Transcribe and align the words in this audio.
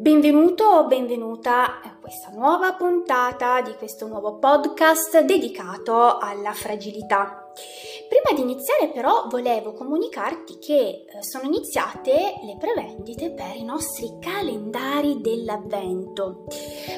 Benvenuto 0.00 0.64
o 0.64 0.86
benvenuta 0.86 1.82
a 1.82 1.94
questa 2.00 2.30
nuova 2.30 2.72
puntata 2.72 3.60
di 3.60 3.74
questo 3.74 4.06
nuovo 4.06 4.38
podcast 4.38 5.20
dedicato 5.20 6.16
alla 6.16 6.54
fragilità. 6.54 7.52
Prima 8.08 8.34
di 8.34 8.40
iniziare 8.40 8.88
però 8.88 9.26
volevo 9.28 9.74
comunicarti 9.74 10.58
che 10.58 11.04
eh, 11.06 11.22
sono 11.22 11.44
iniziate 11.44 12.36
le 12.44 12.56
prevendite 12.58 13.30
per 13.32 13.54
i 13.54 13.62
nostri 13.62 14.16
calendari 14.18 15.20
dell'avvento. 15.20 16.46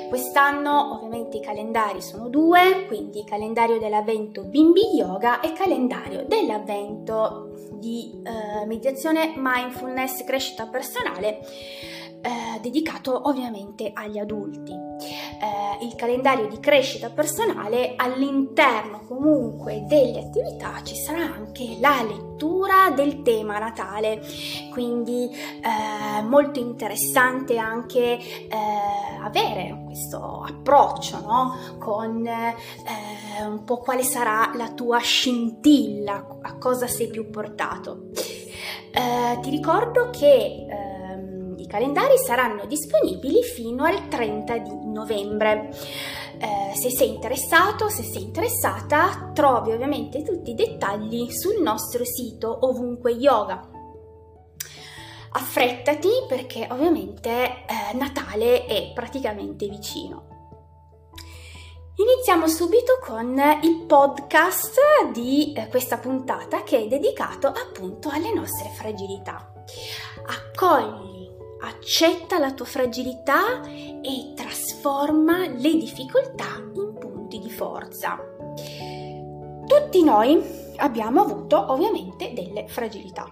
Quest'anno 0.08 0.94
ovviamente 0.94 1.38
i 1.38 1.42
calendari 1.42 2.00
sono 2.00 2.28
due, 2.28 2.86
quindi 2.86 3.24
calendario 3.24 3.80
dell'avvento 3.80 4.44
bimbi 4.44 4.94
yoga 4.94 5.40
e 5.40 5.52
calendario 5.54 6.24
dell'avvento 6.24 7.51
di 7.72 8.22
eh, 8.22 8.66
meditazione 8.66 9.34
mindfulness 9.36 10.24
crescita 10.24 10.66
personale 10.66 11.40
eh, 12.22 12.60
dedicato 12.60 13.28
ovviamente 13.28 13.90
agli 13.92 14.18
adulti. 14.18 14.72
Eh, 14.72 15.84
il 15.84 15.94
calendario 15.96 16.46
di 16.46 16.60
crescita 16.60 17.10
personale 17.10 17.94
all'interno 17.96 19.02
comunque 19.06 19.84
delle 19.86 20.20
attività 20.20 20.80
ci 20.84 20.94
sarà 20.94 21.22
anche 21.22 21.76
la 21.80 22.02
lettura 22.02 22.31
del 22.94 23.22
tema 23.22 23.58
natale, 23.58 24.20
quindi 24.72 25.28
eh, 25.30 26.22
molto 26.22 26.58
interessante 26.58 27.56
anche 27.56 28.18
eh, 28.18 28.56
avere 29.20 29.82
questo 29.84 30.44
approccio 30.46 31.20
no? 31.20 31.56
con 31.78 32.26
eh, 32.26 32.54
un 33.44 33.64
po' 33.64 33.78
quale 33.78 34.02
sarà 34.02 34.52
la 34.54 34.70
tua 34.70 34.98
scintilla, 34.98 36.38
a 36.42 36.56
cosa 36.58 36.86
sei 36.86 37.08
più 37.08 37.30
portato. 37.30 38.08
Eh, 38.94 39.38
ti 39.40 39.50
ricordo 39.50 40.10
che 40.10 40.66
calendari 41.72 42.18
saranno 42.18 42.66
disponibili 42.66 43.42
fino 43.42 43.84
al 43.84 44.08
30 44.08 44.58
di 44.58 44.90
novembre. 44.90 45.70
Eh, 46.38 46.76
se 46.76 46.90
sei 46.90 47.14
interessato, 47.14 47.88
se 47.88 48.02
sei 48.02 48.24
interessata, 48.24 49.30
trovi 49.32 49.72
ovviamente 49.72 50.22
tutti 50.22 50.50
i 50.50 50.54
dettagli 50.54 51.30
sul 51.30 51.62
nostro 51.62 52.04
sito 52.04 52.66
ovunque 52.66 53.12
yoga. 53.12 53.70
Affrettati 55.34 56.10
perché 56.28 56.68
ovviamente 56.70 57.30
eh, 57.30 57.96
Natale 57.96 58.66
è 58.66 58.92
praticamente 58.92 59.66
vicino. 59.66 60.28
Iniziamo 61.94 62.48
subito 62.48 62.98
con 63.02 63.40
il 63.62 63.84
podcast 63.86 64.78
di 65.14 65.54
eh, 65.54 65.68
questa 65.68 65.96
puntata 65.96 66.64
che 66.64 66.82
è 66.82 66.86
dedicato 66.86 67.46
appunto 67.46 68.10
alle 68.10 68.34
nostre 68.34 68.68
fragilità. 68.74 69.50
Accogli 70.26 71.11
accetta 71.62 72.38
la 72.38 72.52
tua 72.52 72.64
fragilità 72.64 73.62
e 73.62 74.32
trasforma 74.34 75.46
le 75.46 75.76
difficoltà 75.76 76.60
in 76.74 76.94
punti 76.98 77.38
di 77.38 77.50
forza. 77.50 78.18
Tutti 79.66 80.02
noi 80.02 80.42
abbiamo 80.76 81.22
avuto 81.22 81.72
ovviamente 81.72 82.32
delle 82.34 82.66
fragilità. 82.66 83.30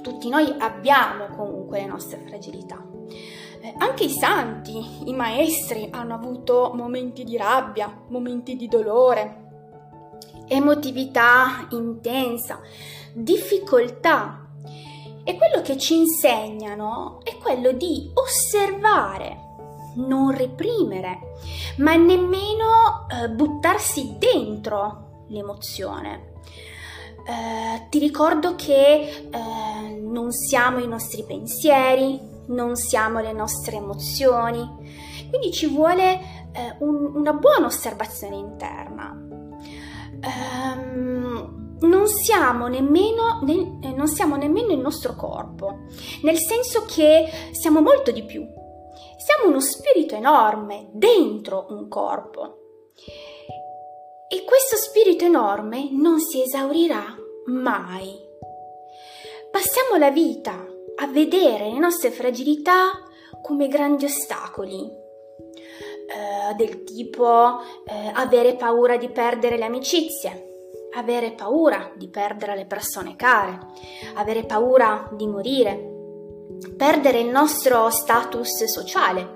Tutti 0.00 0.28
noi 0.28 0.52
abbiamo 0.58 1.26
comunque 1.28 1.80
le 1.80 1.86
nostre 1.86 2.18
fragilità. 2.26 2.84
Eh, 3.60 3.74
anche 3.78 4.04
i 4.04 4.10
santi, 4.10 5.08
i 5.08 5.14
maestri 5.14 5.88
hanno 5.92 6.14
avuto 6.14 6.72
momenti 6.74 7.22
di 7.22 7.36
rabbia, 7.36 8.02
momenti 8.08 8.56
di 8.56 8.66
dolore, 8.66 9.50
emotività 10.48 11.68
intensa, 11.70 12.60
difficoltà 13.12 14.41
e 15.24 15.36
quello 15.36 15.62
che 15.62 15.78
ci 15.78 15.96
insegnano 15.96 17.20
è 17.22 17.36
quello 17.36 17.72
di 17.72 18.10
osservare, 18.14 19.50
non 19.96 20.36
reprimere, 20.36 21.18
ma 21.78 21.94
nemmeno 21.94 23.06
eh, 23.08 23.28
buttarsi 23.30 24.16
dentro 24.18 25.24
l'emozione. 25.28 26.30
Eh, 27.24 27.88
ti 27.88 27.98
ricordo 27.98 28.56
che 28.56 29.28
eh, 29.30 30.00
non 30.00 30.32
siamo 30.32 30.78
i 30.78 30.88
nostri 30.88 31.24
pensieri, 31.24 32.20
non 32.46 32.74
siamo 32.74 33.20
le 33.20 33.32
nostre 33.32 33.76
emozioni, 33.76 34.68
quindi 35.28 35.52
ci 35.52 35.66
vuole 35.66 36.14
eh, 36.52 36.76
un, 36.80 37.12
una 37.14 37.32
buona 37.32 37.66
osservazione 37.66 38.36
interna. 38.36 39.16
Um, 40.24 41.01
non 41.82 42.06
siamo 42.06 42.66
nemmeno, 42.68 43.40
nel, 43.42 43.78
eh, 43.82 43.92
non 43.92 44.08
siamo 44.08 44.36
nemmeno 44.36 44.72
il 44.72 44.78
nostro 44.78 45.14
corpo, 45.14 45.80
nel 46.22 46.38
senso 46.38 46.84
che 46.86 47.28
siamo 47.52 47.80
molto 47.80 48.10
di 48.10 48.24
più. 48.24 48.46
Siamo 49.16 49.48
uno 49.48 49.60
spirito 49.60 50.14
enorme 50.14 50.88
dentro 50.92 51.66
un 51.68 51.88
corpo. 51.88 52.58
E 54.28 54.44
questo 54.44 54.76
spirito 54.76 55.24
enorme 55.24 55.90
non 55.92 56.18
si 56.18 56.42
esaurirà 56.42 57.04
mai. 57.46 58.18
Passiamo 59.50 59.96
la 59.98 60.10
vita 60.10 60.66
a 60.96 61.06
vedere 61.06 61.70
le 61.70 61.78
nostre 61.78 62.10
fragilità 62.10 62.90
come 63.42 63.68
grandi 63.68 64.06
ostacoli, 64.06 64.90
eh, 66.12 66.54
del 66.54 66.84
tipo 66.84 67.60
eh, 67.84 68.10
avere 68.14 68.54
paura 68.54 68.96
di 68.96 69.08
perdere 69.08 69.56
le 69.56 69.64
amicizie, 69.64 70.51
avere 70.94 71.32
paura 71.32 71.90
di 71.96 72.08
perdere 72.08 72.54
le 72.54 72.66
persone 72.66 73.16
care, 73.16 73.58
avere 74.14 74.44
paura 74.44 75.08
di 75.12 75.26
morire, 75.26 75.90
perdere 76.76 77.20
il 77.20 77.28
nostro 77.28 77.90
status 77.90 78.64
sociale. 78.64 79.34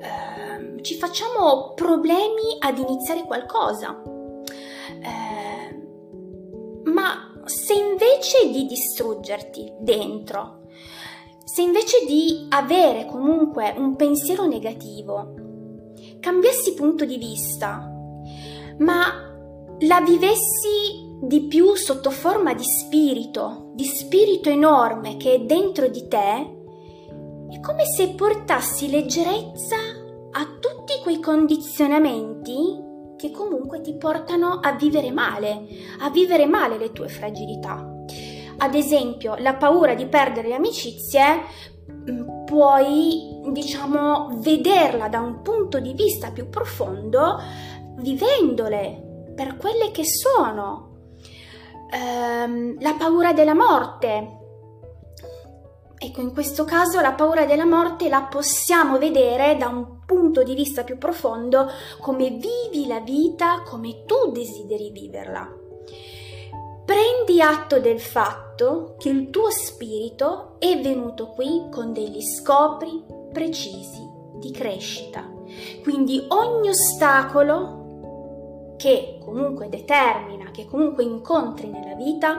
Eh, 0.00 0.82
ci 0.82 0.94
facciamo 0.96 1.72
problemi 1.74 2.56
ad 2.58 2.78
iniziare 2.78 3.24
qualcosa. 3.24 4.02
Eh, 5.00 5.76
ma 6.84 7.32
se 7.44 7.74
invece 7.74 8.50
di 8.50 8.66
distruggerti 8.66 9.72
dentro, 9.80 10.66
se 11.44 11.62
invece 11.62 12.04
di 12.06 12.46
avere 12.50 13.06
comunque 13.06 13.74
un 13.76 13.96
pensiero 13.96 14.46
negativo, 14.46 15.34
cambiassi 16.20 16.74
punto 16.74 17.04
di 17.04 17.16
vista, 17.16 17.90
ma 18.78 19.27
la 19.80 20.00
vivessi 20.00 21.06
di 21.20 21.42
più 21.42 21.74
sotto 21.74 22.10
forma 22.10 22.52
di 22.52 22.64
spirito, 22.64 23.70
di 23.74 23.84
spirito 23.84 24.48
enorme 24.48 25.16
che 25.16 25.34
è 25.34 25.40
dentro 25.40 25.88
di 25.88 26.08
te, 26.08 26.56
è 27.50 27.60
come 27.60 27.84
se 27.84 28.10
portassi 28.10 28.90
leggerezza 28.90 29.76
a 30.32 30.44
tutti 30.58 30.94
quei 31.02 31.20
condizionamenti 31.20 32.86
che 33.16 33.30
comunque 33.30 33.80
ti 33.80 33.96
portano 33.96 34.58
a 34.60 34.72
vivere 34.72 35.12
male, 35.12 35.66
a 36.00 36.10
vivere 36.10 36.46
male 36.46 36.76
le 36.76 36.92
tue 36.92 37.08
fragilità. 37.08 37.88
Ad 38.58 38.74
esempio, 38.74 39.36
la 39.38 39.54
paura 39.54 39.94
di 39.94 40.06
perdere 40.06 40.48
le 40.48 40.54
amicizie 40.54 41.22
mm, 42.10 42.44
puoi, 42.44 43.40
diciamo, 43.52 44.40
vederla 44.40 45.08
da 45.08 45.20
un 45.20 45.42
punto 45.42 45.78
di 45.78 45.92
vista 45.94 46.32
più 46.32 46.48
profondo 46.48 47.40
vivendole 48.00 49.07
per 49.38 49.56
quelle 49.56 49.92
che 49.92 50.02
sono. 50.04 50.96
Ehm, 51.92 52.80
la 52.80 52.94
paura 52.98 53.32
della 53.32 53.54
morte. 53.54 54.36
Ecco, 55.96 56.20
in 56.20 56.32
questo 56.32 56.64
caso 56.64 57.00
la 57.00 57.12
paura 57.12 57.44
della 57.44 57.64
morte 57.64 58.08
la 58.08 58.22
possiamo 58.22 58.98
vedere 58.98 59.56
da 59.56 59.68
un 59.68 60.04
punto 60.04 60.42
di 60.42 60.54
vista 60.54 60.82
più 60.82 60.98
profondo 60.98 61.70
come 62.00 62.30
vivi 62.30 62.88
la 62.88 62.98
vita 62.98 63.62
come 63.64 64.04
tu 64.06 64.32
desideri 64.32 64.90
viverla. 64.90 65.48
Prendi 66.84 67.40
atto 67.40 67.78
del 67.78 68.00
fatto 68.00 68.96
che 68.98 69.08
il 69.08 69.30
tuo 69.30 69.50
spirito 69.50 70.56
è 70.58 70.80
venuto 70.80 71.28
qui 71.28 71.68
con 71.70 71.92
degli 71.92 72.22
scopri 72.22 73.04
precisi 73.32 74.04
di 74.34 74.50
crescita. 74.50 75.30
Quindi 75.82 76.24
ogni 76.28 76.70
ostacolo 76.70 77.77
che 78.78 79.18
comunque 79.22 79.68
determina, 79.68 80.50
che 80.50 80.64
comunque 80.64 81.04
incontri 81.04 81.68
nella 81.68 81.94
vita, 81.94 82.38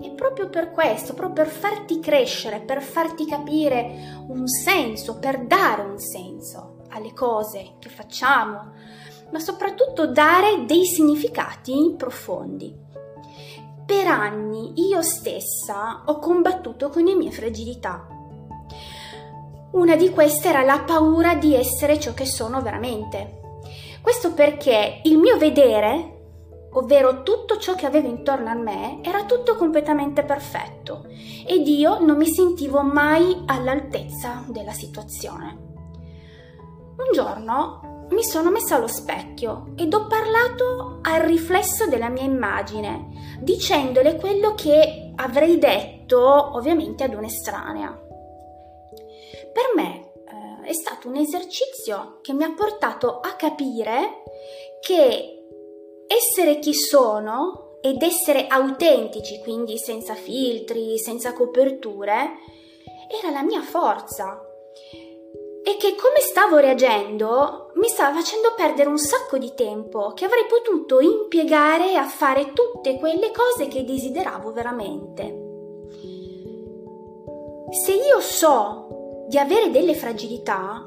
è 0.00 0.10
proprio 0.12 0.48
per 0.48 0.70
questo, 0.70 1.12
proprio 1.12 1.44
per 1.44 1.52
farti 1.52 2.00
crescere, 2.00 2.60
per 2.60 2.80
farti 2.80 3.26
capire 3.26 4.24
un 4.28 4.48
senso, 4.48 5.18
per 5.18 5.44
dare 5.44 5.82
un 5.82 5.98
senso 5.98 6.76
alle 6.88 7.12
cose 7.12 7.74
che 7.78 7.88
facciamo, 7.88 8.72
ma 9.30 9.38
soprattutto 9.38 10.06
dare 10.06 10.64
dei 10.64 10.84
significati 10.84 11.94
profondi. 11.96 12.74
Per 13.84 14.06
anni 14.06 14.72
io 14.88 15.02
stessa 15.02 16.02
ho 16.06 16.18
combattuto 16.18 16.88
con 16.88 17.02
le 17.02 17.14
mie 17.14 17.30
fragilità. 17.30 18.06
Una 19.72 19.96
di 19.96 20.10
queste 20.10 20.48
era 20.48 20.62
la 20.62 20.80
paura 20.80 21.34
di 21.34 21.54
essere 21.54 21.98
ciò 21.98 22.12
che 22.14 22.26
sono 22.26 22.60
veramente, 22.60 23.41
questo 24.02 24.34
perché 24.34 25.00
il 25.04 25.16
mio 25.16 25.38
vedere 25.38 26.12
ovvero 26.74 27.22
tutto 27.22 27.58
ciò 27.58 27.74
che 27.74 27.86
avevo 27.86 28.08
intorno 28.08 28.48
a 28.48 28.54
me, 28.54 29.00
era 29.02 29.24
tutto 29.24 29.56
completamente 29.56 30.22
perfetto 30.22 31.04
ed 31.46 31.66
io 31.66 31.98
non 32.00 32.16
mi 32.16 32.26
sentivo 32.26 32.82
mai 32.82 33.42
all'altezza 33.46 34.44
della 34.48 34.72
situazione. 34.72 35.70
Un 36.96 37.12
giorno 37.12 38.06
mi 38.10 38.22
sono 38.22 38.50
messa 38.50 38.76
allo 38.76 38.88
specchio 38.88 39.72
ed 39.76 39.92
ho 39.94 40.06
parlato 40.06 40.98
al 41.02 41.20
riflesso 41.20 41.86
della 41.86 42.08
mia 42.08 42.22
immagine, 42.22 43.38
dicendole 43.40 44.16
quello 44.16 44.54
che 44.54 45.12
avrei 45.16 45.58
detto 45.58 46.56
ovviamente 46.56 47.04
ad 47.04 47.14
un'estranea. 47.14 47.90
Per 49.52 49.72
me 49.74 50.11
è 50.64 50.72
stato 50.72 51.08
un 51.08 51.16
esercizio 51.16 52.18
che 52.22 52.32
mi 52.32 52.44
ha 52.44 52.52
portato 52.54 53.20
a 53.20 53.34
capire 53.34 54.22
che 54.80 55.46
essere 56.06 56.58
chi 56.58 56.74
sono 56.74 57.78
ed 57.80 58.02
essere 58.02 58.46
autentici, 58.46 59.40
quindi 59.40 59.78
senza 59.78 60.14
filtri, 60.14 60.98
senza 60.98 61.32
coperture, 61.32 62.38
era 63.08 63.30
la 63.30 63.42
mia 63.42 63.62
forza. 63.62 64.40
E 65.64 65.76
che 65.76 65.94
come 65.94 66.20
stavo 66.20 66.58
reagendo 66.58 67.70
mi 67.74 67.88
stava 67.88 68.18
facendo 68.18 68.52
perdere 68.56 68.88
un 68.88 68.98
sacco 68.98 69.38
di 69.38 69.52
tempo 69.54 70.12
che 70.12 70.24
avrei 70.24 70.44
potuto 70.46 71.00
impiegare 71.00 71.96
a 71.96 72.04
fare 72.04 72.52
tutte 72.52 72.98
quelle 72.98 73.30
cose 73.32 73.68
che 73.68 73.84
desideravo 73.84 74.52
veramente. 74.52 75.50
Se 77.84 77.92
io 77.92 78.20
so 78.20 78.81
di 79.32 79.38
avere 79.38 79.70
delle 79.70 79.94
fragilità, 79.94 80.86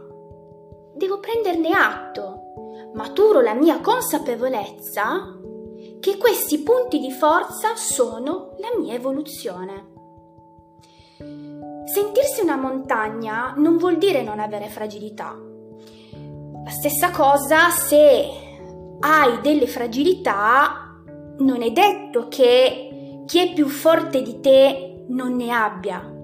devo 0.93 1.19
prenderne 1.19 1.71
atto 1.71 2.91
maturo 2.93 3.41
la 3.41 3.55
mia 3.55 3.81
consapevolezza 3.81 5.35
che 5.99 6.17
questi 6.17 6.59
punti 6.59 6.99
di 6.99 7.09
forza 7.09 7.75
sono 7.75 8.51
la 8.59 8.79
mia 8.79 8.93
evoluzione. 8.93 9.93
Sentirsi 11.85 12.41
una 12.43 12.55
montagna 12.55 13.55
non 13.57 13.77
vuol 13.77 13.97
dire 13.97 14.21
non 14.21 14.39
avere 14.39 14.67
fragilità. 14.67 15.35
La 16.63 16.69
stessa 16.69 17.09
cosa 17.09 17.71
se 17.71 18.29
hai 18.99 19.41
delle 19.41 19.65
fragilità, 19.65 21.01
non 21.39 21.63
è 21.63 21.71
detto 21.71 22.27
che 22.27 23.23
chi 23.25 23.39
è 23.39 23.53
più 23.55 23.67
forte 23.67 24.21
di 24.21 24.39
te 24.39 25.03
non 25.07 25.35
ne 25.35 25.49
abbia. 25.49 26.14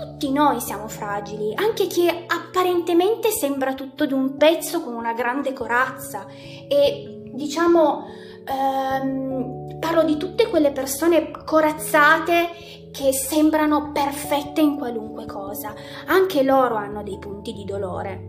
Tutti 0.00 0.32
noi 0.32 0.60
siamo 0.60 0.88
fragili, 0.88 1.52
anche 1.54 1.86
chi 1.86 2.08
apparentemente 2.08 3.30
sembra 3.30 3.74
tutto 3.74 4.06
d'un 4.06 4.38
pezzo 4.38 4.80
con 4.80 4.94
una 4.94 5.12
grande 5.12 5.52
corazza 5.52 6.26
e 6.66 7.20
diciamo 7.34 8.06
ehm, 8.46 9.78
parlo 9.78 10.02
di 10.04 10.16
tutte 10.16 10.48
quelle 10.48 10.72
persone 10.72 11.30
corazzate 11.44 12.48
che 12.90 13.12
sembrano 13.12 13.92
perfette 13.92 14.62
in 14.62 14.78
qualunque 14.78 15.26
cosa, 15.26 15.74
anche 16.06 16.42
loro 16.44 16.76
hanno 16.76 17.02
dei 17.02 17.18
punti 17.18 17.52
di 17.52 17.66
dolore. 17.66 18.28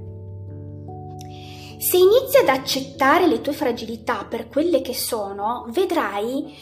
Se 1.79 1.95
inizi 1.95 2.37
ad 2.37 2.49
accettare 2.49 3.27
le 3.27 3.39
tue 3.39 3.53
fragilità 3.53 4.25
per 4.29 4.49
quelle 4.49 4.81
che 4.81 4.93
sono, 4.93 5.65
vedrai 5.69 6.53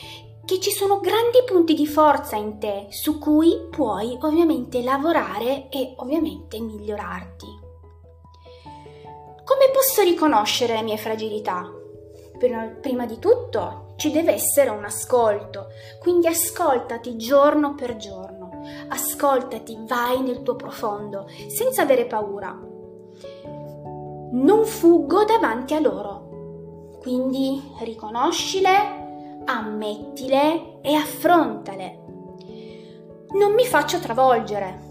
che 0.49 0.59
ci 0.59 0.71
sono 0.71 0.99
grandi 0.99 1.43
punti 1.45 1.75
di 1.75 1.85
forza 1.85 2.35
in 2.35 2.57
te 2.57 2.87
su 2.89 3.19
cui 3.19 3.67
puoi 3.69 4.17
ovviamente 4.21 4.81
lavorare 4.81 5.69
e 5.69 5.93
ovviamente 5.97 6.59
migliorarti. 6.59 7.45
Come 9.43 9.69
posso 9.71 10.01
riconoscere 10.01 10.73
le 10.73 10.81
mie 10.81 10.97
fragilità? 10.97 11.71
Prima 12.81 13.05
di 13.05 13.19
tutto 13.19 13.93
ci 13.97 14.09
deve 14.09 14.33
essere 14.33 14.71
un 14.71 14.83
ascolto, 14.83 15.67
quindi 15.99 16.25
ascoltati 16.25 17.15
giorno 17.15 17.75
per 17.75 17.97
giorno, 17.97 18.63
ascoltati, 18.87 19.77
vai 19.85 20.19
nel 20.23 20.41
tuo 20.41 20.55
profondo, 20.55 21.27
senza 21.47 21.83
avere 21.83 22.07
paura. 22.07 22.59
Non 24.31 24.65
fuggo 24.65 25.25
davanti 25.25 25.75
a 25.75 25.79
loro, 25.79 26.97
quindi 27.01 27.61
riconoscile, 27.81 28.98
ammettile 29.57 30.79
e 30.81 30.93
affrontale. 30.93 31.99
Non 33.31 33.53
mi 33.53 33.65
faccio 33.65 33.99
travolgere. 33.99 34.87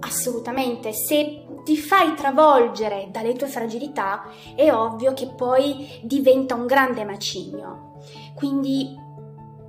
Assolutamente, 0.00 0.92
se 0.92 1.46
ti 1.64 1.76
fai 1.76 2.14
travolgere 2.14 3.08
dalle 3.10 3.34
tue 3.34 3.48
fragilità, 3.48 4.24
è 4.54 4.72
ovvio 4.72 5.12
che 5.14 5.26
poi 5.28 6.00
diventa 6.02 6.54
un 6.54 6.66
grande 6.66 7.04
macigno. 7.04 8.00
Quindi 8.34 8.94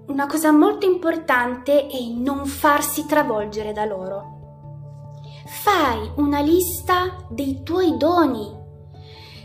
una 0.08 0.28
cosa 0.28 0.52
molto 0.52 0.86
importante 0.86 1.88
è 1.88 2.00
non 2.16 2.46
farsi 2.46 3.06
travolgere 3.06 3.72
da 3.72 3.86
loro. 3.86 4.36
Fai 5.46 6.12
una 6.16 6.40
lista 6.42 7.26
dei 7.30 7.64
tuoi 7.64 7.98
doni, 7.98 8.56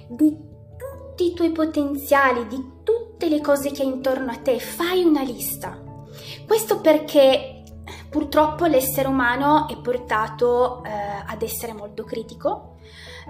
di 0.08 0.36
tutti 0.76 1.26
i 1.26 1.34
tuoi 1.34 1.52
potenziali, 1.52 2.46
di 2.46 2.71
tutte 3.22 3.28
le 3.28 3.40
cose 3.40 3.70
che 3.70 3.82
hai 3.82 3.88
intorno 3.88 4.32
a 4.32 4.36
te, 4.36 4.58
fai 4.58 5.04
una 5.04 5.22
lista. 5.22 5.80
Questo 6.44 6.80
perché 6.80 7.62
purtroppo 8.10 8.66
l'essere 8.66 9.06
umano 9.06 9.68
è 9.68 9.78
portato 9.80 10.82
eh, 10.82 10.90
ad 10.90 11.40
essere 11.40 11.72
molto 11.72 12.02
critico, 12.02 12.78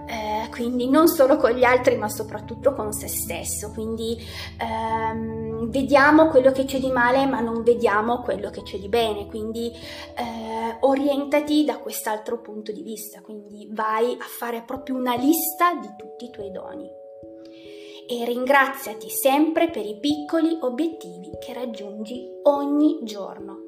eh, 0.06 0.48
quindi 0.50 0.88
non 0.88 1.08
solo 1.08 1.36
con 1.36 1.50
gli 1.50 1.64
altri 1.64 1.98
ma 1.98 2.08
soprattutto 2.08 2.72
con 2.72 2.92
se 2.94 3.06
stesso, 3.06 3.70
quindi 3.72 4.16
ehm, 4.58 5.68
vediamo 5.68 6.28
quello 6.28 6.52
che 6.52 6.64
c'è 6.64 6.78
di 6.78 6.90
male 6.90 7.26
ma 7.26 7.40
non 7.40 7.62
vediamo 7.62 8.22
quello 8.22 8.48
che 8.48 8.62
c'è 8.62 8.78
di 8.78 8.88
bene, 8.88 9.26
quindi 9.26 9.70
eh, 9.70 10.76
orientati 10.80 11.64
da 11.64 11.76
quest'altro 11.76 12.40
punto 12.40 12.72
di 12.72 12.82
vista, 12.82 13.20
quindi 13.20 13.68
vai 13.70 14.12
a 14.12 14.24
fare 14.24 14.62
proprio 14.62 14.96
una 14.96 15.16
lista 15.16 15.74
di 15.74 15.88
tutti 15.98 16.24
i 16.24 16.30
tuoi 16.30 16.50
doni 16.50 17.00
e 18.08 18.24
ringraziati 18.24 19.08
sempre 19.08 19.70
per 19.70 19.84
i 19.84 19.98
piccoli 19.98 20.56
obiettivi 20.60 21.30
che 21.40 21.52
raggiungi 21.52 22.28
ogni 22.44 23.00
giorno. 23.02 23.58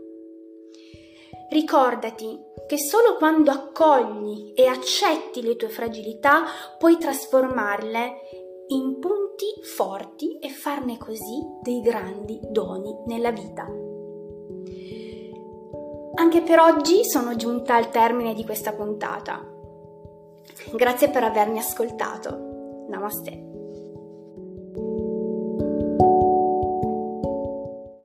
Ricordati 1.51 2.39
che 2.67 2.79
solo 2.79 3.17
quando 3.17 3.51
accogli 3.51 4.53
e 4.55 4.67
accetti 4.67 5.43
le 5.43 5.57
tue 5.57 5.69
fragilità 5.69 6.45
puoi 6.79 6.97
trasformarle 6.97 8.13
in 8.69 8.99
punti 8.99 9.47
forti 9.63 10.39
e 10.39 10.49
farne 10.49 10.97
così 10.97 11.43
dei 11.63 11.81
grandi 11.81 12.41
doni 12.43 12.97
nella 13.07 13.31
vita. 13.31 13.67
Anche 16.17 16.43
per 16.43 16.61
oggi 16.61 17.05
sono 17.05 17.37
giunta 17.37 17.75
al 17.75 17.91
termine 17.91 18.35
di 18.35 18.45
questa 18.45 18.73
puntata. 18.73 19.45
Grazie 20.73 21.11
per 21.11 21.25
avermi 21.25 21.59
ascoltato. 21.59 22.87
Namaste. 22.89 23.54